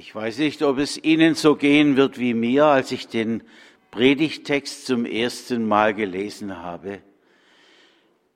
Ich 0.00 0.14
weiß 0.14 0.38
nicht, 0.38 0.62
ob 0.62 0.78
es 0.78 0.96
Ihnen 1.02 1.34
so 1.34 1.56
gehen 1.56 1.96
wird 1.96 2.20
wie 2.20 2.32
mir, 2.32 2.66
als 2.66 2.92
ich 2.92 3.08
den 3.08 3.42
Predigtext 3.90 4.86
zum 4.86 5.04
ersten 5.04 5.66
Mal 5.66 5.92
gelesen 5.92 6.58
habe, 6.58 7.00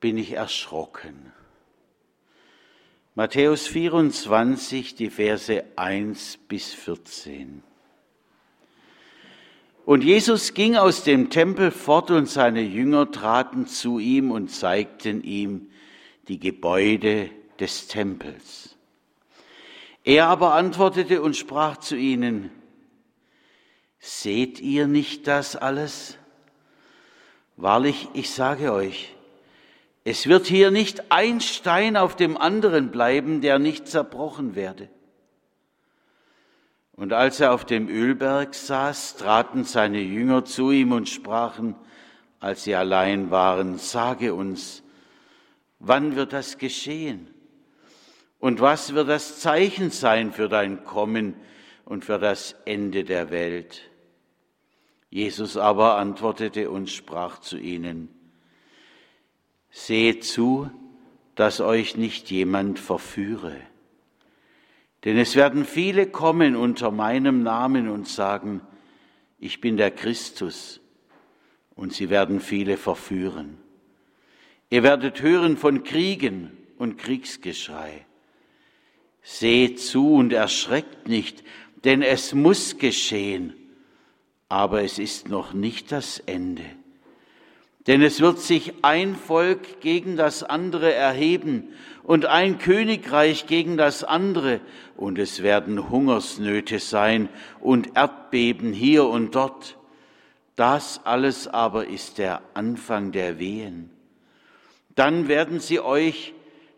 bin 0.01 0.17
ich 0.17 0.33
erschrocken. 0.33 1.31
Matthäus 3.15 3.65
24, 3.67 4.95
die 4.95 5.09
Verse 5.09 5.63
1 5.77 6.37
bis 6.49 6.73
14. 6.73 7.63
Und 9.85 10.03
Jesus 10.03 10.53
ging 10.53 10.75
aus 10.75 11.05
dem 11.05 11.29
Tempel 11.29 11.71
fort 11.71 12.11
und 12.11 12.27
seine 12.27 12.61
Jünger 12.61 13.09
traten 13.09 13.67
zu 13.67 13.99
ihm 13.99 14.31
und 14.31 14.49
zeigten 14.51 15.23
ihm 15.23 15.69
die 16.27 16.41
Gebäude 16.41 17.29
des 17.57 17.87
Tempels. 17.87 18.73
Er 20.03 20.27
aber 20.27 20.53
antwortete 20.53 21.21
und 21.21 21.35
sprach 21.35 21.77
zu 21.77 21.95
ihnen, 21.95 22.51
Seht 23.99 24.59
ihr 24.59 24.87
nicht 24.87 25.27
das 25.27 25.55
alles? 25.55 26.17
Wahrlich, 27.55 28.09
ich 28.13 28.31
sage 28.31 28.73
euch, 28.73 29.15
es 30.03 30.27
wird 30.27 30.47
hier 30.47 30.71
nicht 30.71 31.11
ein 31.11 31.39
Stein 31.39 31.95
auf 31.95 32.17
dem 32.17 32.35
anderen 32.35 32.91
bleiben, 32.91 33.39
der 33.39 33.59
nicht 33.59 33.87
zerbrochen 33.87 34.55
werde. 34.55 34.89
Und 36.95 37.13
als 37.13 37.39
er 37.39 37.53
auf 37.53 37.63
dem 37.63 37.87
Ölberg 37.87 38.53
saß, 38.53 39.15
traten 39.15 39.63
seine 39.63 40.01
Jünger 40.01 40.43
zu 40.43 40.71
ihm 40.71 40.91
und 40.91 41.07
sprachen, 41.07 41.75
als 42.41 42.65
sie 42.65 42.75
allein 42.75 43.31
waren, 43.31 43.77
sage 43.77 44.33
uns, 44.33 44.83
wann 45.79 46.17
wird 46.17 46.33
das 46.33 46.57
geschehen? 46.57 47.32
Und 48.43 48.59
was 48.59 48.93
wird 48.93 49.07
das 49.07 49.39
Zeichen 49.39 49.89
sein 49.89 50.33
für 50.33 50.49
dein 50.49 50.83
Kommen 50.83 51.35
und 51.85 52.03
für 52.03 52.19
das 52.19 52.57
Ende 52.65 53.05
der 53.05 53.31
Welt? 53.31 53.89
Jesus 55.09 55.55
aber 55.55 55.95
antwortete 55.95 56.69
und 56.69 56.89
sprach 56.89 57.39
zu 57.39 57.57
ihnen, 57.57 58.09
Seht 59.69 60.25
zu, 60.25 60.69
dass 61.35 61.61
euch 61.61 61.95
nicht 61.95 62.29
jemand 62.31 62.79
verführe. 62.79 63.55
Denn 65.05 65.17
es 65.17 65.37
werden 65.37 65.63
viele 65.63 66.05
kommen 66.05 66.57
unter 66.57 66.91
meinem 66.91 67.43
Namen 67.43 67.87
und 67.87 68.09
sagen, 68.09 68.59
ich 69.39 69.61
bin 69.61 69.77
der 69.77 69.91
Christus, 69.91 70.81
und 71.75 71.93
sie 71.93 72.09
werden 72.09 72.41
viele 72.41 72.75
verführen. 72.75 73.57
Ihr 74.69 74.83
werdet 74.83 75.21
hören 75.21 75.55
von 75.55 75.85
Kriegen 75.85 76.51
und 76.77 76.97
Kriegsgeschrei. 76.97 78.05
Seht 79.23 79.79
zu 79.79 80.15
und 80.15 80.33
erschreckt 80.33 81.07
nicht, 81.07 81.43
denn 81.85 82.01
es 82.01 82.33
muss 82.33 82.77
geschehen, 82.77 83.53
aber 84.49 84.83
es 84.83 84.99
ist 84.99 85.29
noch 85.29 85.53
nicht 85.53 85.91
das 85.91 86.19
Ende. 86.19 86.65
Denn 87.87 88.01
es 88.01 88.21
wird 88.21 88.39
sich 88.39 88.73
ein 88.81 89.15
Volk 89.15 89.81
gegen 89.81 90.15
das 90.15 90.43
andere 90.43 90.93
erheben 90.93 91.73
und 92.03 92.25
ein 92.25 92.57
Königreich 92.57 93.47
gegen 93.47 93.77
das 93.77 94.03
andere, 94.03 94.61
und 94.95 95.17
es 95.17 95.41
werden 95.41 95.89
Hungersnöte 95.89 96.79
sein 96.79 97.29
und 97.59 97.95
Erdbeben 97.95 98.73
hier 98.73 99.05
und 99.05 99.35
dort. 99.35 99.77
Das 100.55 101.01
alles 101.03 101.47
aber 101.47 101.87
ist 101.87 102.19
der 102.19 102.41
Anfang 102.53 103.11
der 103.11 103.39
Wehen. 103.39 103.89
Dann 104.95 105.27
werden 105.27 105.59
sie 105.59 105.79
euch 105.79 106.32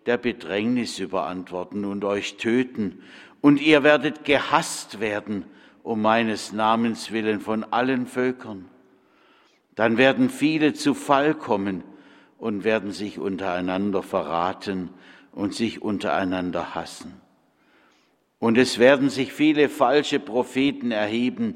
der 0.05 0.17
Bedrängnis 0.17 0.99
überantworten 0.99 1.85
und 1.85 2.03
euch 2.03 2.37
töten, 2.37 3.01
und 3.41 3.61
ihr 3.61 3.83
werdet 3.83 4.25
gehasst 4.25 4.99
werden 4.99 5.45
um 5.85 6.01
meines 6.01 6.51
Namens 6.51 7.11
willen 7.11 7.39
von 7.39 7.63
allen 7.63 8.07
Völkern. 8.07 8.65
Dann 9.75 9.97
werden 9.97 10.31
viele 10.31 10.73
zu 10.73 10.95
Fall 10.95 11.35
kommen 11.35 11.83
und 12.39 12.63
werden 12.63 12.91
sich 12.91 13.19
untereinander 13.19 14.01
verraten 14.01 14.89
und 15.31 15.53
sich 15.53 15.83
untereinander 15.83 16.73
hassen. 16.73 17.21
Und 18.39 18.57
es 18.57 18.79
werden 18.79 19.11
sich 19.11 19.31
viele 19.31 19.69
falsche 19.69 20.19
Propheten 20.19 20.89
erheben 20.89 21.55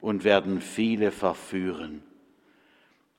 und 0.00 0.24
werden 0.24 0.60
viele 0.60 1.12
verführen. 1.12 2.02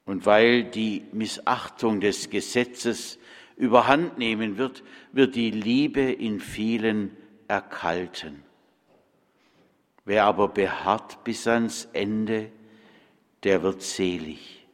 Und 0.05 0.25
weil 0.25 0.65
die 0.65 1.05
Missachtung 1.13 2.01
des 2.01 2.29
Gesetzes 2.29 3.17
überhand 3.59 4.17
nehmen 4.17 4.57
wird, 4.57 4.83
wird 5.11 5.35
die 5.35 5.51
Liebe 5.51 6.01
in 6.01 6.39
vielen 6.39 7.15
erkalten. 7.47 8.43
Wer 10.05 10.23
aber 10.23 10.47
beharrt 10.47 11.23
bis 11.23 11.45
ans 11.45 11.87
Ende, 11.93 12.51
der 13.43 13.61
wird 13.61 13.83
selig. 13.83 14.65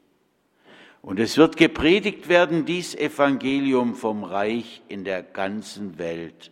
Und 1.01 1.19
es 1.19 1.37
wird 1.37 1.57
gepredigt 1.57 2.29
werden, 2.29 2.65
dies 2.65 2.95
Evangelium 2.95 3.95
vom 3.95 4.23
Reich 4.23 4.81
in 4.87 5.03
der 5.03 5.23
ganzen 5.23 5.97
Welt, 5.97 6.51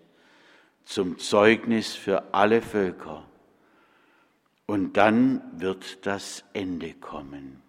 zum 0.85 1.17
Zeugnis 1.17 1.93
für 1.93 2.33
alle 2.33 2.61
Völker. 2.61 3.25
Und 4.65 4.97
dann 4.97 5.41
wird 5.59 6.05
das 6.05 6.43
Ende 6.53 6.93
kommen. 6.93 7.62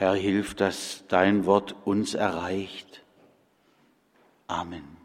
Herr, 0.00 0.14
hilf, 0.14 0.54
dass 0.54 1.04
dein 1.08 1.44
Wort 1.44 1.76
uns 1.84 2.14
erreicht. 2.14 3.02
Amen. 4.46 4.96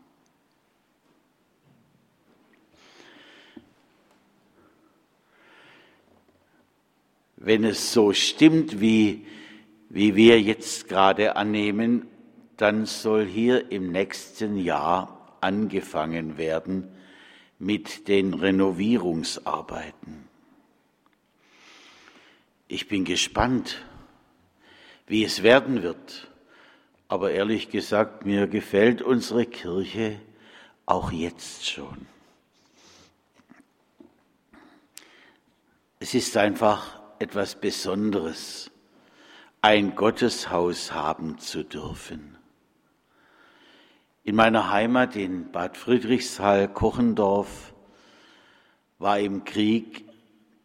Wenn 7.35 7.65
es 7.65 7.91
so 7.91 8.13
stimmt, 8.13 8.79
wie, 8.79 9.25
wie 9.89 10.15
wir 10.15 10.41
jetzt 10.41 10.87
gerade 10.87 11.35
annehmen, 11.35 12.07
dann 12.55 12.85
soll 12.85 13.25
hier 13.25 13.73
im 13.73 13.91
nächsten 13.91 14.55
Jahr 14.55 15.35
angefangen 15.41 16.37
werden 16.37 16.87
mit 17.59 18.07
den 18.07 18.33
Renovierungsarbeiten. 18.33 20.23
Ich 22.69 22.87
bin 22.87 23.03
gespannt, 23.03 23.83
wie 25.07 25.23
es 25.23 25.43
werden 25.43 25.83
wird. 25.83 26.31
Aber 27.07 27.31
ehrlich 27.31 27.69
gesagt, 27.69 28.25
mir 28.25 28.47
gefällt 28.47 29.01
unsere 29.01 29.45
Kirche 29.45 30.19
auch 30.85 31.11
jetzt 31.11 31.67
schon. 31.67 32.07
Es 35.99 36.13
ist 36.13 36.35
einfach 36.37 36.99
etwas 37.19 37.55
Besonderes, 37.55 38.71
ein 39.61 39.95
Gotteshaus 39.95 40.91
haben 40.91 41.39
zu 41.39 41.63
dürfen. 41.63 42.37
In 44.23 44.35
meiner 44.35 44.71
Heimat 44.71 45.15
in 45.15 45.51
Bad 45.51 45.77
Friedrichshall, 45.77 46.67
Kochendorf, 46.67 47.73
war 48.99 49.19
im 49.19 49.43
Krieg 49.43 50.05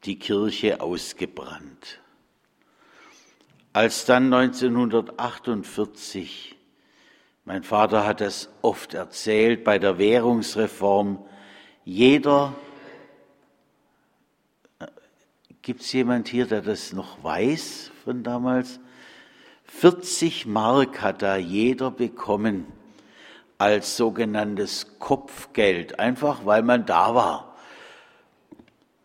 die 0.05 0.19
Kirche 0.19 0.81
ausgebrannt. 0.81 2.01
Als 3.73 4.05
dann 4.05 4.35
1948, 4.35 6.57
mein 7.45 7.63
Vater 7.63 8.05
hat 8.05 8.21
das 8.21 8.49
oft 8.63 8.95
erzählt, 8.95 9.63
bei 9.63 9.79
der 9.79 9.97
Währungsreform, 9.97 11.25
jeder, 11.85 12.53
äh, 14.81 14.89
gibt 15.63 15.83
es 15.83 15.93
jemand 15.93 16.27
hier, 16.27 16.47
der 16.47 16.63
das 16.63 16.93
noch 16.93 17.23
weiß 17.23 17.93
von 18.03 18.25
damals? 18.25 18.81
40 19.67 20.47
Mark 20.47 21.01
hat 21.01 21.23
da 21.23 21.37
jeder 21.37 21.93
bekommen 21.93 22.67
als 23.57 23.97
sogenanntes 23.97 24.99
Kopfgeld, 24.99 26.01
einfach 26.01 26.45
weil 26.45 26.63
man 26.63 26.87
da 26.87 27.15
war, 27.15 27.55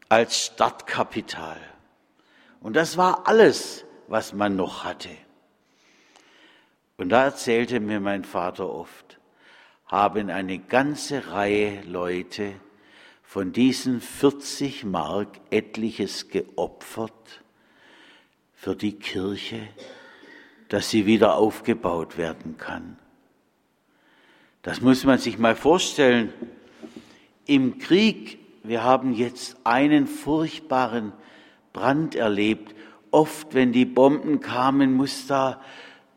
als 0.09 0.45
Startkapital. 0.45 1.59
Und 2.61 2.75
das 2.75 2.97
war 2.97 3.27
alles 3.27 3.84
was 4.07 4.33
man 4.33 4.55
noch 4.55 4.83
hatte. 4.83 5.09
Und 6.97 7.09
da 7.09 7.25
erzählte 7.25 7.79
mir 7.79 7.99
mein 7.99 8.23
Vater 8.23 8.69
oft, 8.69 9.19
haben 9.87 10.29
eine 10.29 10.59
ganze 10.59 11.31
Reihe 11.31 11.81
Leute 11.83 12.53
von 13.23 13.51
diesen 13.51 14.01
40 14.01 14.85
Mark 14.85 15.39
etliches 15.49 16.29
geopfert 16.29 17.41
für 18.53 18.75
die 18.75 18.93
Kirche, 18.93 19.67
dass 20.69 20.89
sie 20.89 21.05
wieder 21.05 21.35
aufgebaut 21.35 22.17
werden 22.17 22.57
kann. 22.57 22.97
Das 24.61 24.81
muss 24.81 25.03
man 25.03 25.19
sich 25.19 25.37
mal 25.37 25.55
vorstellen. 25.55 26.33
Im 27.45 27.77
Krieg, 27.77 28.39
wir 28.63 28.83
haben 28.83 29.13
jetzt 29.13 29.57
einen 29.63 30.07
furchtbaren 30.07 31.13
Brand 31.73 32.15
erlebt 32.15 32.73
oft, 33.15 33.53
wenn 33.53 33.71
die 33.71 33.85
Bomben 33.85 34.41
kamen, 34.41 34.93
muss 34.93 35.25
da 35.25 35.61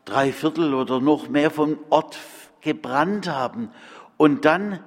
drei 0.03 0.33
Viertel 0.33 0.73
oder 0.73 0.99
noch 0.99 1.29
mehr 1.29 1.49
vom 1.49 1.77
Ort 1.89 2.19
gebrannt 2.59 3.27
haben. 3.27 3.69
Und 4.17 4.43
dann 4.43 4.79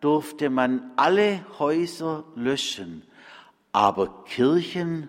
durfte 0.00 0.48
man 0.48 0.92
alle 0.94 1.44
Häuser 1.58 2.22
löschen, 2.36 3.02
aber 3.72 4.24
Kirchen, 4.26 5.08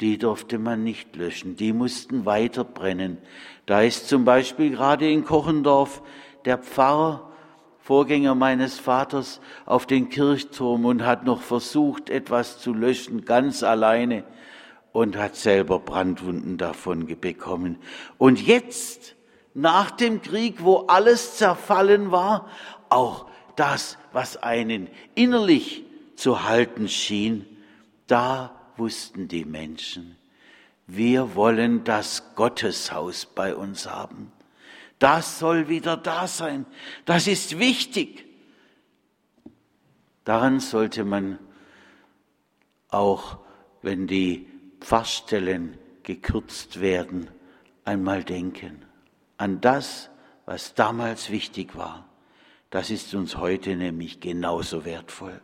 die 0.00 0.16
durfte 0.16 0.58
man 0.58 0.82
nicht 0.82 1.14
löschen, 1.14 1.56
die 1.56 1.74
mussten 1.74 2.24
weiter 2.24 2.64
brennen. 2.64 3.18
Da 3.66 3.82
ist 3.82 4.08
zum 4.08 4.24
Beispiel 4.24 4.70
gerade 4.70 5.10
in 5.10 5.26
Kochendorf 5.26 6.02
der 6.46 6.56
Pfarrer, 6.56 7.30
Vorgänger 7.80 8.34
meines 8.34 8.78
Vaters, 8.78 9.42
auf 9.66 9.84
den 9.84 10.08
Kirchturm 10.08 10.86
und 10.86 11.04
hat 11.04 11.26
noch 11.26 11.42
versucht, 11.42 12.08
etwas 12.08 12.60
zu 12.60 12.72
löschen, 12.72 13.26
ganz 13.26 13.62
alleine 13.62 14.24
und 14.94 15.16
hat 15.16 15.34
selber 15.34 15.80
Brandwunden 15.80 16.56
davon 16.56 17.08
bekommen. 17.20 17.78
Und 18.16 18.40
jetzt, 18.40 19.16
nach 19.52 19.90
dem 19.90 20.22
Krieg, 20.22 20.62
wo 20.62 20.86
alles 20.86 21.36
zerfallen 21.36 22.12
war, 22.12 22.48
auch 22.90 23.26
das, 23.56 23.98
was 24.12 24.36
einen 24.36 24.88
innerlich 25.16 25.82
zu 26.14 26.44
halten 26.44 26.88
schien, 26.88 27.44
da 28.06 28.54
wussten 28.76 29.26
die 29.26 29.44
Menschen, 29.44 30.16
wir 30.86 31.34
wollen 31.34 31.82
das 31.82 32.36
Gotteshaus 32.36 33.26
bei 33.26 33.56
uns 33.56 33.90
haben. 33.90 34.30
Das 35.00 35.40
soll 35.40 35.68
wieder 35.68 35.96
da 35.96 36.28
sein. 36.28 36.66
Das 37.04 37.26
ist 37.26 37.58
wichtig. 37.58 38.26
Daran 40.22 40.60
sollte 40.60 41.04
man 41.04 41.40
auch, 42.90 43.38
wenn 43.82 44.06
die 44.06 44.53
Pfarrstellen 44.84 45.78
gekürzt 46.02 46.82
werden, 46.82 47.30
einmal 47.86 48.22
denken. 48.22 48.84
An 49.38 49.62
das, 49.62 50.10
was 50.44 50.74
damals 50.74 51.30
wichtig 51.30 51.74
war. 51.74 52.06
Das 52.68 52.90
ist 52.90 53.14
uns 53.14 53.38
heute 53.38 53.76
nämlich 53.76 54.20
genauso 54.20 54.84
wertvoll. 54.84 55.40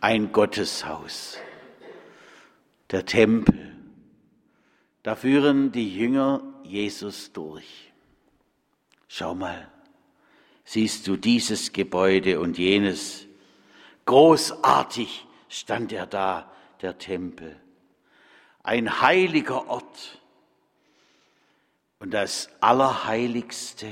Ein 0.00 0.32
Gotteshaus, 0.32 1.38
der 2.90 3.06
Tempel, 3.06 3.76
da 5.04 5.14
führen 5.14 5.70
die 5.70 5.96
Jünger 5.96 6.42
Jesus 6.64 7.32
durch. 7.32 7.92
Schau 9.06 9.36
mal, 9.36 9.70
siehst 10.64 11.06
du 11.06 11.16
dieses 11.16 11.72
Gebäude 11.72 12.40
und 12.40 12.58
jenes, 12.58 13.26
großartig 14.06 15.26
stand 15.48 15.92
er 15.92 16.06
da, 16.06 16.50
der 16.82 16.98
Tempel. 16.98 17.56
Ein 18.62 19.00
heiliger 19.00 19.68
Ort. 19.68 20.20
Und 21.98 22.12
das 22.12 22.50
Allerheiligste, 22.60 23.88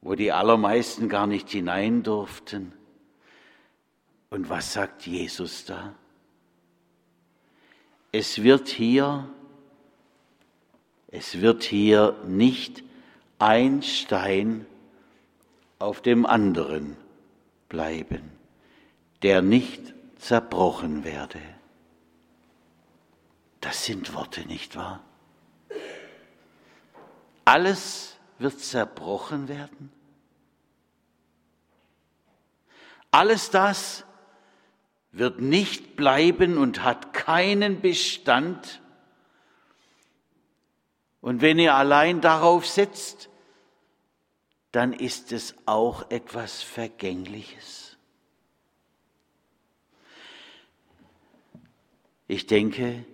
wo 0.00 0.14
die 0.14 0.32
allermeisten 0.32 1.08
gar 1.08 1.26
nicht 1.26 1.50
hinein 1.50 2.02
durften. 2.02 2.72
Und 4.30 4.50
was 4.50 4.72
sagt 4.72 5.06
Jesus 5.06 5.64
da? 5.64 5.94
Es 8.12 8.42
wird 8.42 8.68
hier, 8.68 9.28
es 11.08 11.40
wird 11.40 11.62
hier 11.62 12.16
nicht 12.26 12.84
ein 13.38 13.82
Stein 13.82 14.66
auf 15.78 16.00
dem 16.00 16.26
anderen 16.26 16.96
bleiben, 17.68 18.30
der 19.22 19.42
nicht 19.42 19.93
zerbrochen 20.24 21.04
werde. 21.04 21.40
Das 23.60 23.84
sind 23.84 24.14
Worte, 24.14 24.46
nicht 24.46 24.74
wahr? 24.74 25.04
Alles 27.44 28.16
wird 28.38 28.58
zerbrochen 28.58 29.48
werden. 29.48 29.92
Alles 33.10 33.50
das 33.50 34.06
wird 35.12 35.40
nicht 35.40 35.94
bleiben 35.94 36.56
und 36.56 36.82
hat 36.82 37.12
keinen 37.12 37.82
Bestand. 37.82 38.80
Und 41.20 41.42
wenn 41.42 41.58
ihr 41.58 41.74
allein 41.74 42.22
darauf 42.22 42.66
setzt, 42.66 43.28
dann 44.72 44.94
ist 44.94 45.32
es 45.32 45.54
auch 45.66 46.10
etwas 46.10 46.62
Vergängliches. 46.62 47.83
Ich 52.26 52.46
denke, 52.46 53.04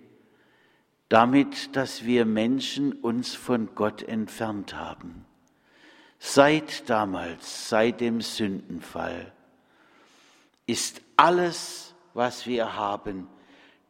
damit, 1.09 1.75
dass 1.75 2.05
wir 2.05 2.25
Menschen 2.25 2.93
uns 2.93 3.35
von 3.35 3.75
Gott 3.75 4.01
entfernt 4.03 4.75
haben. 4.75 5.25
Seit 6.19 6.89
damals, 6.89 7.67
seit 7.67 7.99
dem 7.99 8.21
Sündenfall, 8.21 9.33
ist 10.67 11.01
alles, 11.17 11.95
was 12.13 12.47
wir 12.47 12.75
haben, 12.75 13.27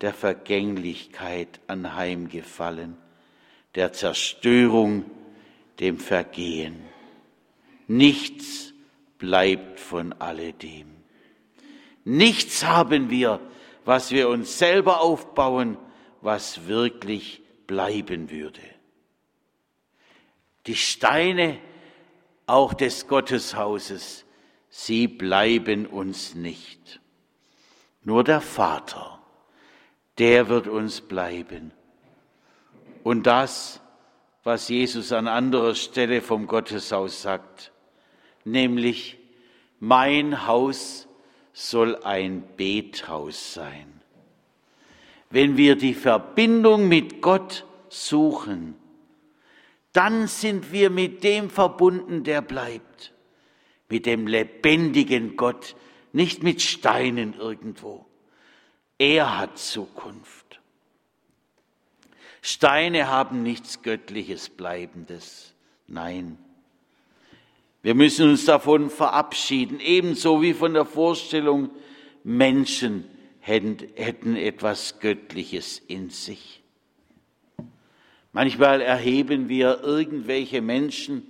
der 0.01 0.13
Vergänglichkeit 0.13 1.59
anheimgefallen, 1.68 2.97
der 3.75 3.94
Zerstörung, 3.94 5.06
dem 5.79 6.00
Vergehen. 6.00 6.81
Nichts 7.88 8.73
bleibt 9.19 9.79
von 9.79 10.13
alledem. 10.13 10.88
Nichts 12.03 12.65
haben 12.65 13.09
wir, 13.12 13.39
was 13.86 14.12
wir 14.12 14.30
uns 14.30 14.57
selber 14.57 15.01
aufbauen, 15.01 15.78
was 16.22 16.68
wirklich 16.68 17.42
bleiben 17.68 18.30
würde. 18.30 18.62
Die 20.68 20.75
Steine 20.75 21.57
auch 22.45 22.74
des 22.74 23.07
Gotteshauses, 23.07 24.26
sie 24.69 25.07
bleiben 25.07 25.85
uns 25.85 26.35
nicht. 26.35 27.00
Nur 28.04 28.23
der 28.23 28.42
Vater, 28.42 29.19
der 30.18 30.50
wird 30.50 30.68
uns 30.68 31.02
bleiben. 31.02 31.71
Und 33.04 33.26
das, 33.26 33.81
was 34.44 34.69
Jesus 34.69 35.11
an 35.11 35.28
anderer 35.28 35.76
Stelle 35.76 36.21
vom 36.21 36.47
Gotteshaus 36.47 37.21
sagt, 37.21 37.71
nämlich, 38.44 39.18
mein 39.80 40.45
Haus 40.45 41.07
soll 41.54 41.96
ein 42.04 42.44
Bethaus 42.56 43.54
sein. 43.54 44.02
Wenn 45.30 45.58
wir 45.58 45.76
die 45.76 45.94
Verbindung 45.94 46.88
mit 46.88 47.22
Gott 47.22 47.66
suchen, 47.90 48.76
dann 49.94 50.28
sind 50.28 50.72
wir 50.72 50.90
mit 50.90 51.24
dem 51.24 51.50
verbunden, 51.50 52.24
der 52.24 52.42
bleibt, 52.42 53.14
mit 53.90 54.06
dem 54.06 54.28
lebendigen 54.28 55.36
Gott, 55.36 55.76
nicht 56.14 56.44
mit 56.44 56.62
Steinen 56.62 57.34
irgendwo. 57.34 58.06
Er 58.98 59.38
hat 59.38 59.58
Zukunft. 59.58 60.62
Steine 62.42 63.08
haben 63.08 63.44
nichts 63.44 63.81
Göttliches, 63.81 64.50
Bleibendes. 64.50 65.54
Nein. 65.88 66.38
Wir 67.83 67.95
müssen 67.95 68.30
uns 68.30 68.45
davon 68.45 68.90
verabschieden, 68.90 69.80
ebenso 69.80 70.42
wie 70.42 70.54
von 70.54 70.73
der 70.73 70.85
Vorstellung, 70.85 71.71
Menschen 72.23 73.06
hätten, 73.40 74.35
etwas 74.35 75.00
Göttliches 75.00 75.80
in 75.80 76.11
sich. 76.11 76.61
Manchmal 78.33 78.81
erheben 78.81 79.50
wir 79.50 79.81
irgendwelche 79.83 80.61
Menschen 80.61 81.26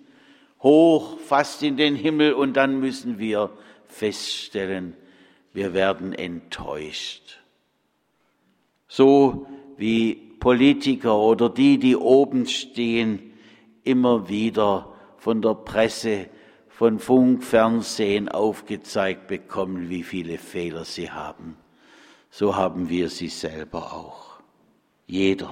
hoch, 0.62 1.17
fast 1.20 1.63
in 1.63 1.77
den 1.77 1.96
Himmel, 1.96 2.34
und 2.34 2.53
dann 2.53 2.79
müssen 2.81 3.17
wir 3.17 3.50
feststellen, 3.86 4.96
wir 5.53 5.74
werden 5.74 6.13
enttäuscht. 6.13 7.39
So 8.88 9.48
wie 9.77 10.15
Politiker 10.15 11.17
oder 11.17 11.50
die, 11.50 11.77
die 11.77 11.96
oben 11.96 12.46
stehen, 12.46 13.31
immer 13.84 14.27
wieder 14.27 14.93
von 15.17 15.41
der 15.41 15.53
Presse 15.53 16.27
von 16.81 16.97
Funk, 16.97 17.43
Fernsehen 17.43 18.27
aufgezeigt 18.27 19.27
bekommen, 19.27 19.88
wie 19.89 20.01
viele 20.01 20.39
Fehler 20.39 20.83
sie 20.83 21.11
haben. 21.11 21.55
So 22.31 22.55
haben 22.55 22.89
wir 22.89 23.11
sie 23.11 23.27
selber 23.27 23.93
auch. 23.93 24.39
Jeder. 25.05 25.51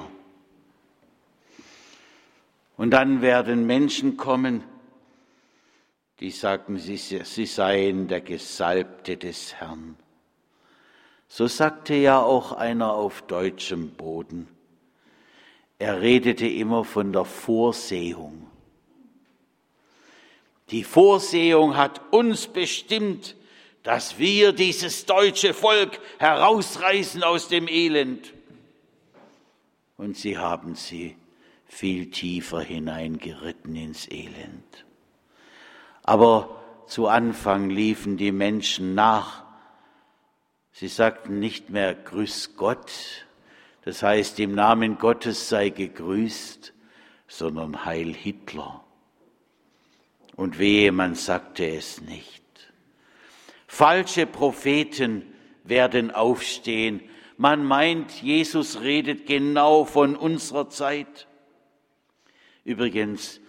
Und 2.78 2.90
dann 2.90 3.22
werden 3.22 3.68
Menschen 3.68 4.18
kommen, 4.18 4.64
die 6.20 6.32
sagen, 6.32 6.80
sie, 6.80 6.98
sie 6.98 7.46
seien 7.46 8.08
der 8.08 8.22
Gesalbte 8.22 9.16
des 9.16 9.54
Herrn. 9.54 9.98
So 11.28 11.46
sagte 11.46 11.94
ja 11.94 12.20
auch 12.20 12.54
einer 12.54 12.94
auf 12.94 13.22
deutschem 13.22 13.92
Boden. 13.92 14.48
Er 15.78 16.02
redete 16.02 16.48
immer 16.48 16.84
von 16.84 17.14
der 17.14 17.26
Vorsehung. 17.26 18.48
Die 20.72 20.84
Vorsehung 20.84 21.78
hat 21.78 22.02
uns 22.12 22.48
bestimmt, 22.48 23.36
dass 23.84 24.20
wir 24.20 24.52
dieses 24.54 25.06
deutsche 25.06 25.54
Volk 25.54 26.00
herausreißen 26.20 27.24
aus 27.24 27.48
dem 27.48 27.68
Elend. 27.68 28.34
Und 29.98 30.16
sie 30.16 30.38
haben 30.38 30.76
sie 30.76 31.16
viel 31.66 32.12
tiefer 32.12 32.62
hineingeritten 32.62 33.76
ins 33.76 34.10
Elend. 34.10 34.86
Aber 36.04 36.62
zu 36.88 37.08
Anfang 37.08 37.70
liefen 37.70 38.18
die 38.18 38.32
Menschen 38.32 38.96
nach. 38.96 39.44
Sie 40.72 40.88
sagten 40.88 41.40
nicht 41.40 41.70
mehr 41.70 41.94
Grüß 41.94 42.56
Gott, 42.56 42.92
das 43.86 44.04
heißt 44.04 44.40
im 44.40 44.54
Namen 44.54 44.98
Gottes 44.98 45.50
sei 45.50 45.70
gegrüßt, 45.70 46.74
sondern 47.28 47.86
Heil 47.86 48.14
Hitler. 48.14 48.84
Und 50.36 50.60
wehe, 50.60 50.92
man 50.92 51.16
sagte 51.16 51.68
es 51.68 52.02
nicht. 52.02 52.44
Falsche 53.68 54.26
Propheten 54.26 55.24
werden 55.64 56.12
aufstehen. 56.12 57.02
Man 57.38 57.64
meint, 57.66 58.22
Jesus 58.22 58.82
redet 58.82 59.26
genau 59.26 59.86
von 59.86 60.16
unserer 60.16 60.70
Zeit. 60.70 61.28
Übrigens, 62.64 63.40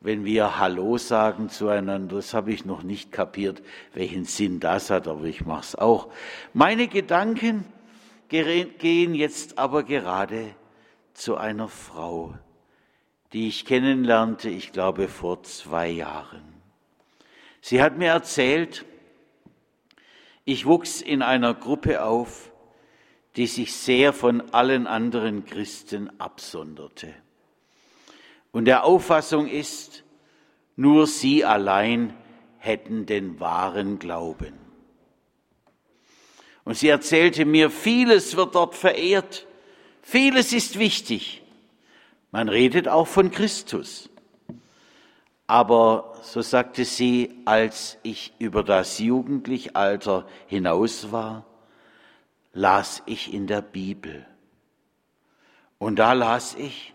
wenn 0.00 0.24
wir 0.24 0.58
Hallo 0.58 0.98
sagen 0.98 1.48
zueinander, 1.48 2.16
das 2.16 2.34
habe 2.34 2.52
ich 2.52 2.64
noch 2.64 2.82
nicht 2.82 3.10
kapiert, 3.10 3.62
welchen 3.94 4.24
Sinn 4.24 4.60
das 4.60 4.90
hat, 4.90 5.08
aber 5.08 5.24
ich 5.24 5.44
mache 5.44 5.62
es 5.62 5.74
auch. 5.74 6.12
Meine 6.52 6.88
Gedanken 6.88 7.64
gehen 8.28 9.14
jetzt 9.14 9.58
aber 9.58 9.82
gerade 9.82 10.54
zu 11.14 11.36
einer 11.36 11.68
Frau, 11.68 12.34
die 13.34 13.48
ich 13.48 13.66
kennenlernte, 13.66 14.48
ich 14.48 14.72
glaube 14.72 15.08
vor 15.08 15.42
zwei 15.42 15.88
Jahren. 15.88 16.44
Sie 17.60 17.82
hat 17.82 17.98
mir 17.98 18.08
erzählt, 18.08 18.84
ich 20.44 20.66
wuchs 20.66 21.00
in 21.00 21.20
einer 21.20 21.52
Gruppe 21.52 22.04
auf, 22.04 22.52
die 23.36 23.48
sich 23.48 23.74
sehr 23.74 24.12
von 24.12 24.52
allen 24.52 24.86
anderen 24.86 25.44
Christen 25.44 26.10
absonderte 26.20 27.12
und 28.52 28.66
der 28.66 28.84
Auffassung 28.84 29.48
ist, 29.48 30.04
nur 30.76 31.08
sie 31.08 31.44
allein 31.44 32.14
hätten 32.58 33.04
den 33.04 33.40
wahren 33.40 33.98
Glauben. 33.98 34.54
Und 36.62 36.76
sie 36.76 36.88
erzählte 36.88 37.44
mir, 37.44 37.68
vieles 37.68 38.36
wird 38.36 38.54
dort 38.54 38.76
verehrt, 38.76 39.48
vieles 40.02 40.52
ist 40.52 40.78
wichtig. 40.78 41.43
Man 42.34 42.48
redet 42.48 42.88
auch 42.88 43.06
von 43.06 43.30
Christus. 43.30 44.10
Aber, 45.46 46.16
so 46.22 46.42
sagte 46.42 46.84
sie, 46.84 47.30
als 47.44 47.96
ich 48.02 48.32
über 48.40 48.64
das 48.64 48.98
jugendliche 48.98 49.76
Alter 49.76 50.26
hinaus 50.48 51.12
war, 51.12 51.44
las 52.52 53.04
ich 53.06 53.32
in 53.32 53.46
der 53.46 53.62
Bibel. 53.62 54.26
Und 55.78 56.00
da 56.00 56.12
las 56.12 56.56
ich, 56.56 56.92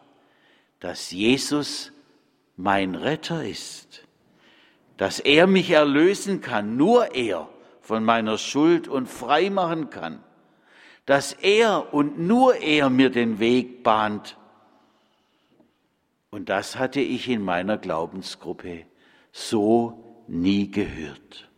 dass 0.81 1.11
Jesus 1.11 1.93
mein 2.57 2.95
Retter 2.95 3.45
ist, 3.45 4.03
dass 4.97 5.21
er 5.21 5.47
mich 5.47 5.69
erlösen 5.69 6.41
kann, 6.41 6.75
nur 6.75 7.15
er 7.15 7.47
von 7.79 8.03
meiner 8.03 8.37
Schuld 8.37 8.89
und 8.89 9.07
frei 9.07 9.49
machen 9.49 9.89
kann, 9.89 10.21
dass 11.05 11.31
er 11.31 11.93
und 11.93 12.19
nur 12.19 12.55
er 12.57 12.89
mir 12.89 13.09
den 13.09 13.39
Weg 13.39 13.83
bahnt. 13.83 14.35
Und 16.31 16.49
das 16.49 16.77
hatte 16.77 17.01
ich 17.01 17.27
in 17.27 17.43
meiner 17.43 17.77
Glaubensgruppe 17.77 18.85
so 19.31 20.23
nie 20.27 20.69
gehört. 20.69 21.49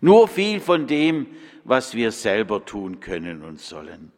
Nur 0.00 0.28
viel 0.28 0.60
von 0.60 0.86
dem, 0.86 1.26
was 1.64 1.94
wir 1.94 2.12
selber 2.12 2.64
tun 2.64 3.00
können 3.00 3.42
und 3.42 3.60
sollen. 3.60 4.12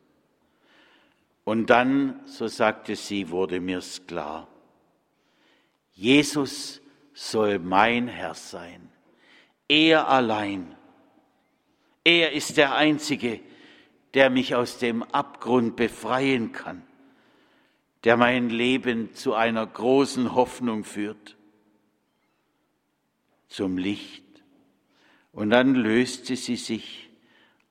Und 1.45 1.71
dann, 1.71 2.21
so 2.27 2.47
sagte 2.49 2.97
sie, 2.97 3.31
wurde 3.31 3.61
mir's 3.61 4.07
klar, 4.07 4.47
Jesus 5.93 6.81
soll 7.13 7.59
mein 7.59 8.09
Herr 8.09 8.35
sein, 8.35 8.91
er 9.69 10.09
allein. 10.09 10.77
Er 12.05 12.33
ist 12.33 12.57
der 12.57 12.75
Einzige, 12.75 13.41
der 14.15 14.31
mich 14.31 14.55
aus 14.55 14.79
dem 14.79 15.03
Abgrund 15.03 15.77
befreien 15.77 16.53
kann, 16.53 16.83
der 18.05 18.17
mein 18.17 18.49
Leben 18.49 19.15
zu 19.15 19.35
einer 19.35 19.67
großen 19.67 20.35
Hoffnung 20.35 20.85
führt, 20.85 21.37
zum 23.49 23.79
Licht. 23.79 24.25
Und 25.33 25.51
dann 25.51 25.75
löste 25.75 26.37
sie 26.37 26.57
sich 26.57 27.11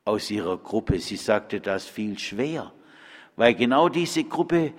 aus 0.06 0.30
ihrer 0.30 0.58
Gruppe. 0.58 1.00
Sie 1.00 1.16
sagte 1.16 1.62
das 1.62 1.88
viel 1.88 2.18
schwer 2.20 2.74
weil 3.40 3.56
genau 3.56 3.88
diese 3.88 4.26
Gruppe 4.26 4.74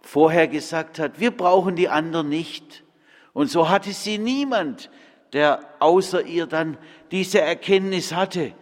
vorher 0.00 0.46
gesagt 0.46 1.00
hat, 1.00 1.18
wir 1.18 1.32
brauchen 1.32 1.74
die 1.74 1.88
anderen 1.88 2.28
nicht. 2.28 2.84
Und 3.32 3.50
so 3.50 3.68
hatte 3.68 3.92
sie 3.92 4.16
niemand, 4.16 4.90
der 5.32 5.68
außer 5.80 6.24
ihr 6.24 6.46
dann 6.46 6.78
diese 7.10 7.40
Erkenntnis 7.40 8.14
hatte. 8.14 8.54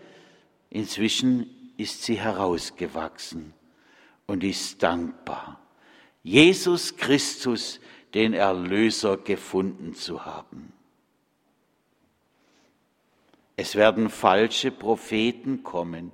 Inzwischen 0.71 1.75
ist 1.77 2.05
sie 2.05 2.19
herausgewachsen 2.19 3.53
und 4.27 4.43
ist 4.43 4.83
dankbar, 4.83 5.61
Jesus 6.27 6.97
Christus, 6.97 7.79
den 8.13 8.35
Erlöser, 8.35 9.17
gefunden 9.17 9.95
zu 9.95 10.25
haben. 10.25 10.73
Es 13.55 13.77
werden 13.77 14.11
falsche 14.11 14.73
Propheten 14.73 15.63
kommen, 15.63 16.11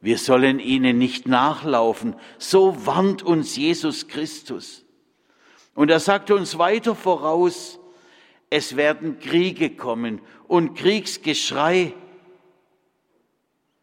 wir 0.00 0.18
sollen 0.18 0.60
ihnen 0.60 0.98
nicht 0.98 1.26
nachlaufen. 1.26 2.14
So 2.38 2.86
warnt 2.86 3.24
uns 3.24 3.56
Jesus 3.56 4.06
Christus. 4.06 4.84
Und 5.74 5.90
er 5.90 5.98
sagt 5.98 6.30
uns 6.30 6.56
weiter 6.56 6.94
voraus, 6.94 7.80
es 8.50 8.76
werden 8.76 9.18
Kriege 9.18 9.74
kommen 9.74 10.20
und 10.46 10.76
Kriegsgeschrei, 10.76 11.92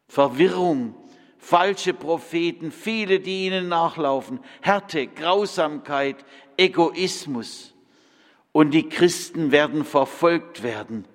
Verwirrung, 0.07 0.95
falsche 1.41 1.93
Propheten, 1.93 2.71
viele, 2.71 3.19
die 3.19 3.47
ihnen 3.47 3.67
nachlaufen, 3.67 4.39
Härte, 4.61 5.07
Grausamkeit, 5.07 6.23
Egoismus. 6.55 7.73
Und 8.53 8.71
die 8.71 8.87
Christen 8.87 9.51
werden 9.51 9.83
verfolgt 9.83 10.61
werden. 10.61 11.05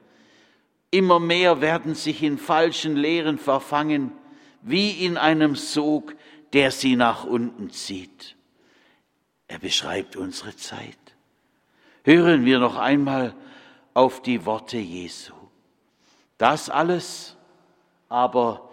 Immer 0.91 1.21
mehr 1.21 1.61
werden 1.61 1.95
sich 1.95 2.23
in 2.23 2.39
falschen 2.39 2.97
Lehren 2.97 3.39
verfangen 3.39 4.13
wie 4.63 5.05
in 5.05 5.17
einem 5.17 5.55
Sog, 5.55 6.17
der 6.53 6.71
sie 6.71 6.97
nach 6.97 7.25
unten 7.25 7.71
zieht. 7.71 8.37
Er 9.47 9.59
beschreibt 9.59 10.17
unsere 10.17 10.57
Zeit. 10.57 10.99
Hören 12.03 12.45
wir 12.45 12.59
noch 12.59 12.77
einmal 12.77 13.35
auf 13.95 14.23
die 14.23 14.45
Worte 14.45 14.79
Jesu. 14.79 15.35
Das 16.39 16.69
alles 16.69 17.37
aber 18.09 18.67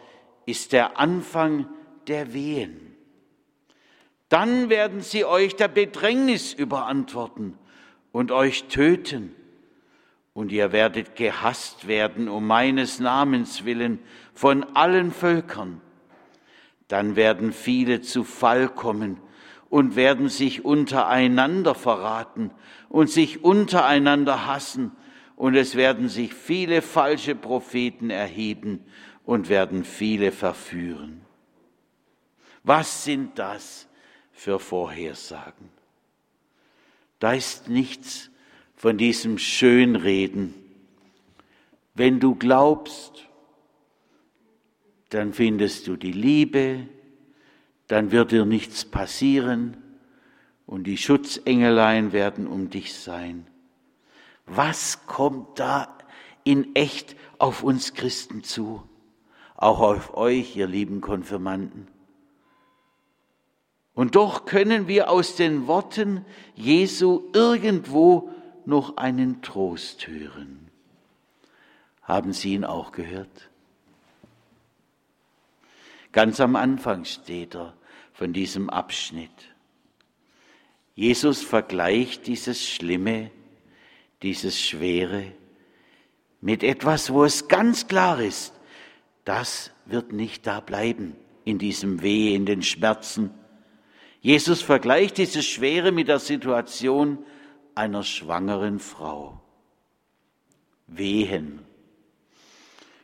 ist 0.45 0.73
der 0.73 0.99
Anfang 0.99 1.67
der 2.07 2.33
Wehen. 2.33 2.95
Dann 4.29 4.69
werden 4.69 5.01
sie 5.01 5.25
euch 5.25 5.55
der 5.55 5.67
Bedrängnis 5.67 6.53
überantworten 6.53 7.57
und 8.11 8.31
euch 8.31 8.65
töten. 8.65 9.35
Und 10.33 10.51
ihr 10.51 10.71
werdet 10.71 11.15
gehasst 11.15 11.87
werden 11.87 12.27
um 12.27 12.47
meines 12.47 12.99
Namens 12.99 13.65
willen 13.65 13.99
von 14.33 14.63
allen 14.75 15.11
Völkern 15.11 15.81
dann 16.93 17.15
werden 17.15 17.53
viele 17.53 18.01
zu 18.01 18.23
Fall 18.23 18.69
kommen 18.69 19.17
und 19.69 19.95
werden 19.95 20.29
sich 20.29 20.63
untereinander 20.63 21.73
verraten 21.73 22.51
und 22.87 23.09
sich 23.09 23.43
untereinander 23.43 24.45
hassen, 24.45 24.91
und 25.35 25.55
es 25.55 25.75
werden 25.75 26.07
sich 26.07 26.35
viele 26.35 26.83
falsche 26.83 27.33
Propheten 27.33 28.11
erheben 28.11 28.85
und 29.25 29.49
werden 29.49 29.83
viele 29.83 30.31
verführen. 30.31 31.21
Was 32.63 33.03
sind 33.03 33.39
das 33.39 33.87
für 34.31 34.59
Vorhersagen? 34.59 35.69
Da 37.19 37.33
ist 37.33 37.69
nichts 37.69 38.29
von 38.75 38.97
diesem 38.97 39.37
Schönreden. 39.37 40.53
Wenn 41.93 42.19
du 42.19 42.35
glaubst, 42.35 43.29
dann 45.09 45.33
findest 45.33 45.87
du 45.87 45.95
die 45.95 46.11
Liebe, 46.11 46.87
dann 47.87 48.11
wird 48.11 48.31
dir 48.31 48.45
nichts 48.45 48.83
passieren 48.83 49.77
und 50.65 50.85
die 50.85 50.97
Schutzengelein 50.97 52.11
werden 52.11 52.47
um 52.47 52.69
dich 52.69 52.95
sein. 52.95 53.47
Was 54.45 55.05
kommt 55.05 55.59
da 55.59 55.97
in 56.43 56.75
echt 56.75 57.15
auf 57.37 57.63
uns 57.63 57.93
Christen 57.93 58.43
zu? 58.43 58.83
Auch 59.55 59.79
auf 59.79 60.15
euch, 60.15 60.55
ihr 60.55 60.67
lieben 60.67 61.01
Konfirmanden. 61.01 61.87
Und 63.93 64.15
doch 64.15 64.45
können 64.45 64.87
wir 64.87 65.09
aus 65.09 65.35
den 65.35 65.67
Worten 65.67 66.25
Jesu 66.55 67.29
irgendwo 67.33 68.31
noch 68.65 68.97
einen 68.97 69.41
Trost 69.41 70.07
hören. 70.07 70.69
Haben 72.01 72.33
Sie 72.33 72.53
ihn 72.53 72.65
auch 72.65 72.91
gehört? 72.91 73.49
Ganz 76.11 76.39
am 76.39 76.55
Anfang 76.55 77.05
steht 77.05 77.55
er 77.55 77.73
von 78.13 78.33
diesem 78.33 78.69
Abschnitt. 78.69 79.29
Jesus 80.95 81.41
vergleicht 81.41 82.27
dieses 82.27 82.67
Schlimme, 82.67 83.31
dieses 84.21 84.59
Schwere 84.59 85.31
mit 86.39 86.61
etwas, 86.61 87.11
wo 87.11 87.23
es 87.23 87.47
ganz 87.47 87.87
klar 87.87 88.19
ist, 88.19 88.53
das 89.25 89.71
wird 89.85 90.11
nicht 90.11 90.45
da 90.47 90.59
bleiben, 90.59 91.15
in 91.45 91.57
diesem 91.57 92.01
Weh, 92.01 92.35
in 92.35 92.45
den 92.45 92.63
Schmerzen. 92.63 93.31
Jesus 94.21 94.61
vergleicht 94.61 95.17
dieses 95.17 95.45
Schwere 95.45 95.91
mit 95.91 96.07
der 96.07 96.19
Situation 96.19 97.19
einer 97.75 98.03
schwangeren 98.03 98.79
Frau. 98.79 99.41
Wehen. 100.87 101.59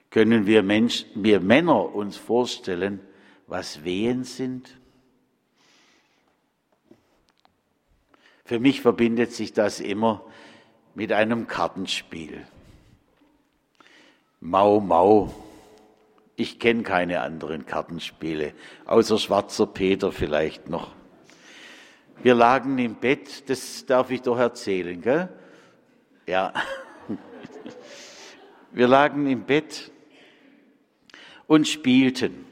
Können 0.09 0.45
wir, 0.47 0.63
Mensch, 0.63 1.05
wir 1.15 1.39
Männer 1.39 1.93
uns 1.93 2.17
vorstellen, 2.17 2.99
was 3.47 3.83
Wehen 3.83 4.23
sind? 4.23 4.77
Für 8.45 8.59
mich 8.59 8.81
verbindet 8.81 9.31
sich 9.31 9.53
das 9.53 9.79
immer 9.79 10.25
mit 10.95 11.11
einem 11.11 11.47
Kartenspiel. 11.47 12.45
Mau 14.39 14.79
Mau. 14.79 15.48
Ich 16.39 16.57
kenne 16.57 16.83
keine 16.83 17.19
anderen 17.19 17.65
Kartenspiele, 17.65 18.53
außer 18.85 19.17
Schwarzer 19.17 19.67
Peter 19.67 20.13
vielleicht 20.13 20.69
noch. 20.69 20.95
Wir 22.23 22.33
lagen 22.33 22.77
im 22.77 22.95
Bett, 22.95 23.49
das 23.49 23.85
darf 23.85 24.09
ich 24.09 24.21
doch 24.21 24.37
erzählen, 24.37 25.01
gell? 25.01 25.27
Ja. 26.25 26.53
Wir 28.71 28.87
lagen 28.87 29.27
im 29.27 29.43
Bett 29.43 29.91
und 31.45 31.67
spielten. 31.67 32.45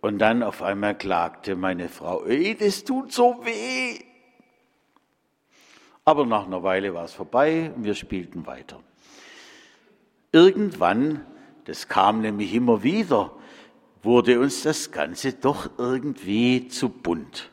Und 0.00 0.18
dann 0.18 0.42
auf 0.42 0.62
einmal 0.62 0.96
klagte 0.96 1.56
meine 1.56 1.90
Frau, 1.90 2.24
ey, 2.24 2.56
das 2.56 2.84
tut 2.84 3.12
so 3.12 3.44
weh. 3.44 4.02
Aber 6.06 6.24
nach 6.24 6.46
einer 6.46 6.62
Weile 6.62 6.94
war 6.94 7.04
es 7.04 7.12
vorbei 7.12 7.70
und 7.76 7.84
wir 7.84 7.94
spielten 7.94 8.46
weiter. 8.46 8.80
Irgendwann, 10.32 11.26
das 11.70 11.86
kam 11.86 12.20
nämlich 12.20 12.52
immer 12.52 12.82
wieder, 12.82 13.30
wurde 14.02 14.40
uns 14.40 14.64
das 14.64 14.90
Ganze 14.90 15.34
doch 15.34 15.70
irgendwie 15.78 16.66
zu 16.66 16.88
bunt. 16.88 17.48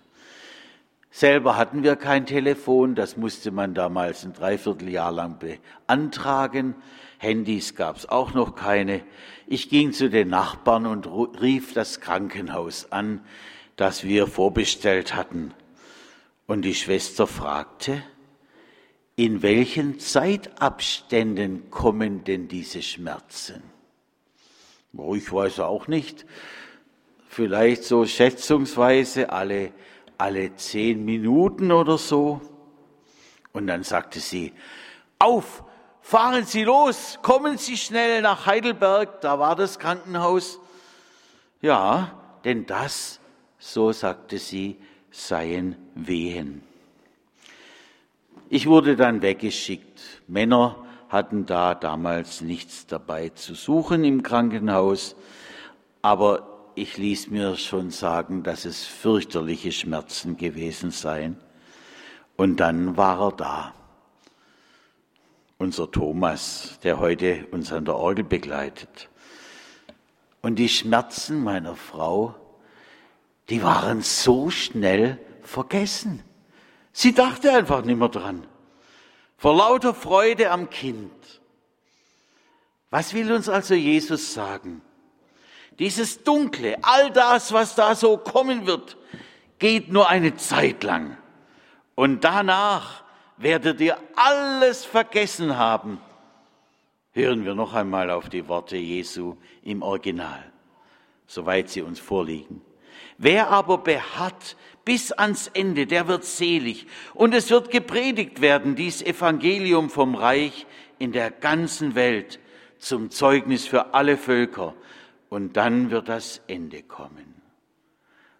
Selber 1.11 1.55
hatten 1.55 1.83
wir 1.83 1.95
kein 1.95 2.25
Telefon, 2.25 2.95
das 2.95 3.15
musste 3.15 3.51
man 3.51 3.75
damals 3.75 4.25
ein 4.25 4.33
Dreivierteljahr 4.33 5.11
lang 5.11 5.37
beantragen. 5.37 6.73
Handys 7.19 7.75
gab 7.75 7.97
es 7.97 8.09
auch 8.09 8.33
noch 8.33 8.55
keine. 8.55 9.03
Ich 9.45 9.69
ging 9.69 9.93
zu 9.93 10.09
den 10.09 10.29
Nachbarn 10.29 10.87
und 10.87 11.05
rief 11.39 11.73
das 11.73 12.01
Krankenhaus 12.01 12.91
an, 12.91 13.21
das 13.75 14.03
wir 14.03 14.25
vorbestellt 14.25 15.13
hatten. 15.13 15.53
Und 16.47 16.63
die 16.63 16.73
Schwester 16.73 17.27
fragte, 17.27 18.01
in 19.15 19.43
welchen 19.43 19.99
Zeitabständen 19.99 21.69
kommen 21.69 22.23
denn 22.23 22.47
diese 22.47 22.81
Schmerzen? 22.81 23.76
Ich 24.93 25.31
weiß 25.31 25.59
auch 25.59 25.87
nicht. 25.87 26.25
Vielleicht 27.27 27.83
so 27.83 28.05
schätzungsweise 28.05 29.31
alle, 29.31 29.71
alle 30.17 30.55
zehn 30.55 31.05
Minuten 31.05 31.71
oder 31.71 31.97
so. 31.97 32.41
Und 33.53 33.67
dann 33.67 33.83
sagte 33.83 34.19
sie, 34.19 34.53
auf, 35.19 35.63
fahren 36.01 36.45
Sie 36.45 36.63
los, 36.63 37.19
kommen 37.21 37.57
Sie 37.57 37.77
schnell 37.77 38.21
nach 38.21 38.45
Heidelberg, 38.45 39.21
da 39.21 39.39
war 39.39 39.55
das 39.55 39.79
Krankenhaus. 39.79 40.59
Ja, 41.61 42.11
denn 42.43 42.65
das, 42.65 43.19
so 43.57 43.91
sagte 43.91 44.37
sie, 44.37 44.77
seien 45.11 45.75
Wehen. 45.95 46.61
Ich 48.49 48.67
wurde 48.67 48.95
dann 48.95 49.21
weggeschickt. 49.21 50.21
Männer 50.27 50.86
hatten 51.09 51.45
da 51.45 51.75
damals 51.75 52.41
nichts 52.41 52.87
dabei 52.87 53.29
zu 53.29 53.53
suchen 53.53 54.03
im 54.03 54.23
Krankenhaus, 54.23 55.15
aber 56.01 56.71
ich 56.75 56.97
ließ 56.97 57.29
mir 57.29 57.55
schon 57.55 57.89
sagen, 57.89 58.43
dass 58.43 58.65
es 58.65 58.85
fürchterliche 58.85 59.71
Schmerzen 59.71 60.37
gewesen 60.37 60.91
seien. 60.91 61.37
Und 62.35 62.59
dann 62.59 62.97
war 62.97 63.19
er 63.19 63.31
da. 63.31 63.73
Unser 65.57 65.89
Thomas, 65.89 66.77
der 66.83 66.99
heute 66.99 67.47
uns 67.49 67.71
an 67.71 67.85
der 67.85 67.95
Orgel 67.95 68.23
begleitet. 68.23 69.09
Und 70.43 70.57
die 70.57 70.69
Schmerzen 70.69 71.43
meiner 71.43 71.75
Frau, 71.75 72.35
die 73.49 73.63
waren 73.63 74.01
so 74.01 74.51
schnell 74.51 75.17
vergessen. 75.41 76.21
Sie 76.91 77.13
dachte 77.13 77.51
einfach 77.51 77.83
nicht 77.83 77.97
mehr 77.97 78.09
dran. 78.09 78.45
Vor 79.37 79.55
lauter 79.55 79.93
Freude 79.93 80.51
am 80.51 80.69
Kind. 80.69 81.11
Was 82.89 83.13
will 83.13 83.31
uns 83.31 83.47
also 83.49 83.75
Jesus 83.75 84.33
sagen? 84.33 84.81
Dieses 85.77 86.23
Dunkle, 86.23 86.77
all 86.81 87.11
das, 87.11 87.53
was 87.53 87.75
da 87.75 87.93
so 87.93 88.17
kommen 88.17 88.65
wird, 88.65 88.97
geht 89.59 89.91
nur 89.91 90.09
eine 90.09 90.35
Zeit 90.35 90.83
lang. 90.83 91.17
Und 91.93 92.23
danach 92.23 93.03
werdet 93.37 93.79
ihr 93.81 93.97
alles 94.15 94.85
vergessen 94.85 95.57
haben. 95.57 96.01
Hören 97.11 97.45
wir 97.45 97.53
noch 97.53 97.73
einmal 97.73 98.09
auf 98.09 98.29
die 98.29 98.47
Worte 98.47 98.77
Jesu 98.77 99.35
im 99.63 99.81
Original, 99.83 100.51
soweit 101.27 101.69
sie 101.69 101.81
uns 101.83 101.99
vorliegen. 101.99 102.61
Wer 103.17 103.49
aber 103.49 103.79
beharrt 103.79 104.55
bis 104.87 105.11
ans 105.11 105.49
Ende, 105.53 105.85
der 105.85 106.07
wird 106.07 106.23
selig. 106.23 106.87
Und 107.13 107.33
es 107.33 107.49
wird 107.49 107.71
gepredigt 107.71 108.39
werden, 108.39 108.77
dies 108.77 109.01
Evangelium 109.01 109.89
vom 109.89 110.15
Reich 110.15 110.65
in 110.97 111.11
der 111.11 111.29
ganzen 111.29 111.93
Welt 111.93 112.39
zum 112.79 113.11
Zeugnis 113.11 113.67
für 113.67 113.93
alle 113.93 114.15
Völker. 114.15 114.75
Und 115.27 115.57
dann 115.57 115.91
wird 115.91 116.07
das 116.07 116.41
Ende 116.47 116.83
kommen. 116.83 117.35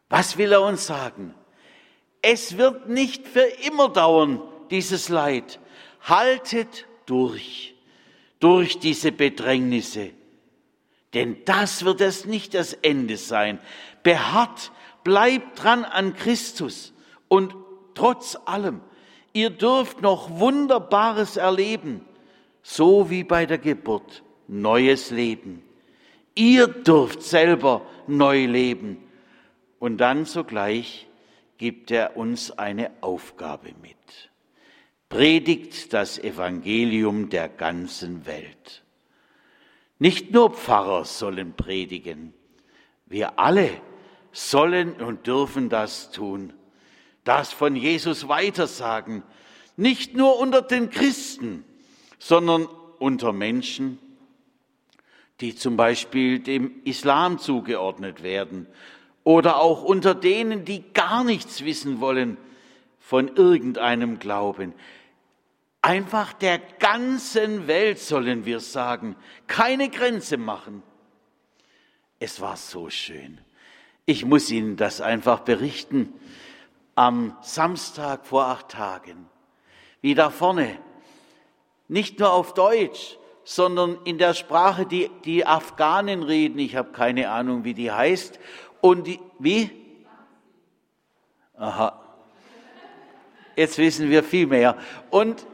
Was 0.08 0.38
will 0.38 0.54
er 0.54 0.62
uns 0.62 0.88
sagen? 0.88 1.36
Es 2.22 2.58
wird 2.58 2.88
nicht 2.88 3.28
für 3.28 3.48
immer 3.68 3.90
dauern, 3.90 4.42
dieses 4.72 5.10
Leid. 5.10 5.60
Haltet 6.00 6.86
durch, 7.08 7.76
durch 8.40 8.80
diese 8.80 9.12
Bedrängnisse. 9.12 10.12
Denn 11.14 11.44
das 11.44 11.84
wird 11.84 12.00
es 12.00 12.24
nicht 12.24 12.54
das 12.54 12.72
Ende 12.72 13.18
sein. 13.18 13.60
Beharrt 14.02 14.72
Bleibt 15.08 15.64
dran 15.64 15.86
an 15.86 16.16
Christus 16.16 16.92
und 17.30 17.56
trotz 17.96 18.38
allem, 18.44 18.82
ihr 19.32 19.52
dürft 19.52 20.02
noch 20.02 20.30
Wunderbares 20.30 21.38
erleben, 21.38 22.02
so 22.62 23.10
wie 23.10 23.24
bei 23.24 23.46
der 23.46 23.58
Geburt, 23.58 24.22
neues 24.50 25.10
Leben. 25.10 25.64
Ihr 26.36 26.68
dürft 26.68 27.24
selber 27.24 27.84
neu 28.08 28.48
leben. 28.48 28.98
Und 29.80 30.00
dann 30.00 30.26
sogleich 30.26 31.08
gibt 31.58 31.90
er 31.90 32.18
uns 32.18 32.52
eine 32.52 32.92
Aufgabe 33.00 33.70
mit. 33.82 33.96
Predigt 35.08 35.94
das 35.94 36.20
Evangelium 36.20 37.30
der 37.30 37.48
ganzen 37.48 38.26
Welt. 38.26 38.84
Nicht 40.00 40.32
nur 40.32 40.52
Pfarrer 40.52 41.06
sollen 41.06 41.54
predigen, 41.54 42.34
wir 43.06 43.40
alle 43.40 43.70
sollen 44.38 44.94
und 45.02 45.26
dürfen 45.26 45.68
das 45.68 46.12
tun. 46.12 46.54
Das 47.24 47.52
von 47.52 47.76
Jesus 47.76 48.28
weitersagen. 48.28 49.24
Nicht 49.76 50.16
nur 50.16 50.38
unter 50.38 50.62
den 50.62 50.92
Christen, 50.92 51.66
sondern 52.20 52.68
unter 53.00 53.34
Menschen, 53.34 53.98
die 55.42 55.56
zum 55.56 55.76
Beispiel 55.76 56.40
dem 56.40 56.84
Islam 56.84 57.40
zugeordnet 57.40 58.22
werden 58.22 58.68
oder 59.24 59.58
auch 59.58 59.84
unter 59.84 60.14
denen, 60.14 60.66
die 60.66 60.84
gar 60.94 61.24
nichts 61.24 61.66
wissen 61.66 62.00
wollen 62.00 62.38
von 63.00 63.36
irgendeinem 63.36 64.20
Glauben. 64.20 64.74
Einfach 65.82 66.34
der 66.34 66.60
ganzen 66.60 67.68
Welt 67.68 67.98
sollen 67.98 68.46
wir 68.46 68.60
sagen, 68.60 69.16
keine 69.48 69.90
Grenze 69.90 70.38
machen. 70.38 70.84
Es 72.20 72.40
war 72.40 72.56
so 72.56 72.90
schön. 72.90 73.40
Ich 74.10 74.24
muss 74.24 74.50
Ihnen 74.50 74.78
das 74.78 75.02
einfach 75.02 75.42
berichten. 75.42 76.14
Am 76.96 77.36
Samstag 77.42 78.26
vor 78.26 78.46
acht 78.46 78.70
Tagen, 78.70 79.28
wie 80.02 80.16
da 80.16 80.30
vorne, 80.30 80.80
nicht 81.90 82.18
nur 82.18 82.32
auf 82.32 82.54
Deutsch, 82.54 83.18
sondern 83.44 83.98
in 84.06 84.18
der 84.18 84.34
Sprache, 84.34 84.86
die 84.86 85.12
die 85.26 85.46
Afghanen 85.46 86.24
reden. 86.24 86.58
Ich 86.58 86.78
habe 86.78 86.94
keine 86.94 87.30
Ahnung, 87.30 87.66
wie 87.66 87.74
die 87.74 87.92
heißt. 87.92 88.40
Und 88.80 89.08
die, 89.08 89.20
wie? 89.40 89.70
Aha. 91.58 92.02
Jetzt 93.58 93.78
wissen 93.78 94.10
wir 94.10 94.24
viel 94.24 94.48
mehr. 94.48 94.78
Und 95.10 95.46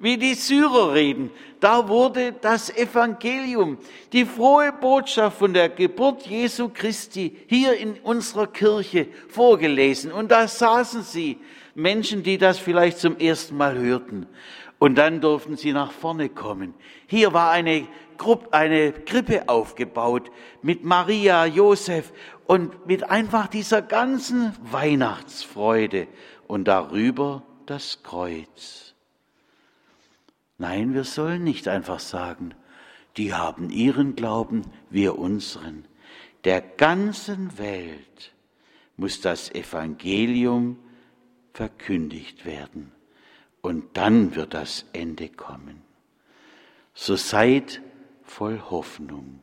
wie 0.00 0.16
die 0.16 0.34
Syrer 0.34 0.94
reden. 0.94 1.30
Da 1.60 1.88
wurde 1.88 2.32
das 2.32 2.74
Evangelium, 2.74 3.78
die 4.12 4.24
frohe 4.24 4.72
Botschaft 4.72 5.38
von 5.38 5.52
der 5.52 5.68
Geburt 5.68 6.26
Jesu 6.26 6.70
Christi 6.70 7.36
hier 7.46 7.76
in 7.76 7.98
unserer 8.00 8.46
Kirche 8.46 9.06
vorgelesen. 9.28 10.10
Und 10.10 10.30
da 10.30 10.48
saßen 10.48 11.02
sie 11.02 11.38
Menschen, 11.74 12.22
die 12.22 12.38
das 12.38 12.58
vielleicht 12.58 12.98
zum 12.98 13.18
ersten 13.18 13.56
Mal 13.56 13.78
hörten. 13.78 14.26
Und 14.78 14.96
dann 14.96 15.20
durften 15.20 15.56
sie 15.56 15.72
nach 15.72 15.92
vorne 15.92 16.30
kommen. 16.30 16.72
Hier 17.06 17.34
war 17.34 17.50
eine, 17.50 17.86
Gruppe, 18.16 18.54
eine 18.54 18.92
Krippe 18.92 19.48
aufgebaut 19.48 20.30
mit 20.62 20.84
Maria, 20.84 21.44
Josef 21.44 22.12
und 22.46 22.86
mit 22.86 23.10
einfach 23.10 23.46
dieser 23.46 23.82
ganzen 23.82 24.54
Weihnachtsfreude 24.62 26.08
und 26.46 26.66
darüber 26.66 27.42
das 27.66 28.02
Kreuz. 28.02 28.89
Nein, 30.60 30.92
wir 30.92 31.04
sollen 31.04 31.42
nicht 31.42 31.68
einfach 31.68 32.00
sagen, 32.00 32.54
die 33.16 33.32
haben 33.32 33.70
ihren 33.70 34.14
Glauben, 34.14 34.60
wir 34.90 35.18
unseren. 35.18 35.86
Der 36.44 36.60
ganzen 36.60 37.56
Welt 37.56 38.34
muss 38.98 39.22
das 39.22 39.50
Evangelium 39.52 40.78
verkündigt 41.54 42.44
werden. 42.44 42.92
Und 43.62 43.96
dann 43.96 44.34
wird 44.34 44.52
das 44.52 44.84
Ende 44.92 45.30
kommen. 45.30 45.80
So 46.92 47.16
seid 47.16 47.80
voll 48.22 48.60
Hoffnung. 48.60 49.40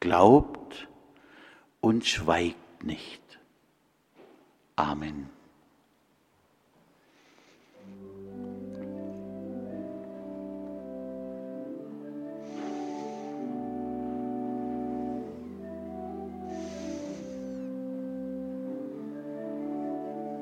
Glaubt 0.00 0.88
und 1.82 2.06
schweigt 2.06 2.84
nicht. 2.84 3.20
Amen. 4.76 5.35